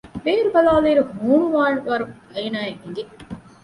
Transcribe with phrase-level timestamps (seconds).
[0.23, 2.05] ބޭރު ބަލާލިއިރު ހޫނުވާނެ ވަރު
[2.35, 3.03] އޭނާއަށް އެނގެ